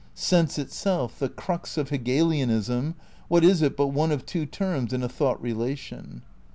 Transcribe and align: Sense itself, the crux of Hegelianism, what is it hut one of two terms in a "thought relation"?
Sense 0.15 0.57
itself, 0.57 1.19
the 1.19 1.29
crux 1.29 1.77
of 1.77 1.89
Hegelianism, 1.89 2.95
what 3.27 3.43
is 3.43 3.61
it 3.61 3.75
hut 3.77 3.93
one 3.93 4.11
of 4.11 4.25
two 4.25 4.47
terms 4.47 4.93
in 4.93 5.03
a 5.03 5.07
"thought 5.07 5.39
relation"? 5.39 6.23